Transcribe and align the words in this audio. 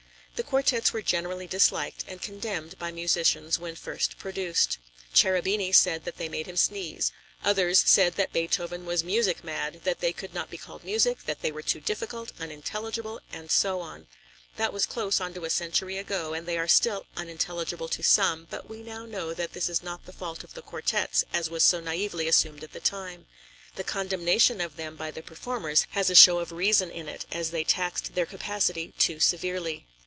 The 0.37 0.47
quartets 0.47 0.91
were 0.91 1.03
generally 1.03 1.45
disliked 1.45 2.03
and 2.07 2.19
condemned 2.19 2.79
by 2.79 2.89
musicians 2.91 3.59
when 3.59 3.75
first 3.75 4.17
produced. 4.17 4.79
Cherubini 5.13 5.71
said 5.71 6.03
that 6.03 6.17
they 6.17 6.29
made 6.29 6.47
him 6.47 6.57
sneeze. 6.57 7.11
Others 7.43 7.83
said 7.85 8.15
that 8.15 8.33
Beethoven 8.33 8.87
was 8.87 9.03
music 9.03 9.43
mad, 9.43 9.81
that 9.83 9.99
they 9.99 10.11
could 10.11 10.33
not 10.33 10.49
be 10.49 10.57
called 10.57 10.83
music, 10.83 11.25
that 11.27 11.43
they 11.43 11.51
were 11.51 11.61
too 11.61 11.79
difficult, 11.79 12.31
unintelligible, 12.39 13.19
and 13.31 13.51
so 13.51 13.81
on. 13.81 14.07
That 14.55 14.73
was 14.73 14.87
close 14.87 15.21
onto 15.21 15.45
a 15.45 15.49
century 15.51 15.99
ago, 15.99 16.33
and 16.33 16.47
they 16.47 16.57
are 16.57 16.67
still 16.67 17.05
unintelligible 17.15 17.89
to 17.89 18.01
some, 18.01 18.47
but 18.49 18.67
we 18.67 18.81
now 18.81 19.05
know 19.05 19.35
that 19.35 19.53
this 19.53 19.69
is 19.69 19.83
not 19.83 20.07
the 20.07 20.13
fault 20.13 20.43
of 20.43 20.55
the 20.55 20.63
quartets 20.63 21.23
as 21.31 21.51
was 21.51 21.63
so 21.63 21.79
naively 21.79 22.27
assumed 22.27 22.63
at 22.63 22.73
that 22.73 22.83
time. 22.83 23.27
The 23.75 23.83
condemnation 23.83 24.59
of 24.59 24.75
them 24.75 24.95
by 24.95 25.11
the 25.11 25.21
performers 25.21 25.85
has 25.91 26.09
a 26.09 26.15
show 26.15 26.39
of 26.39 26.51
reason 26.51 26.89
in 26.89 27.07
it 27.07 27.27
as 27.31 27.51
they 27.51 27.63
taxed 27.63 28.15
their 28.15 28.25
capacity 28.25 28.93
too 28.97 29.19
severely. 29.19 29.85